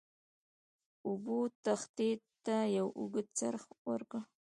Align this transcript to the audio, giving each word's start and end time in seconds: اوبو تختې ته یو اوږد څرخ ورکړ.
اوبو 1.07 1.37
تختې 1.65 2.09
ته 2.45 2.57
یو 2.77 2.87
اوږد 2.99 3.27
څرخ 3.39 3.63
ورکړ. 3.89 4.19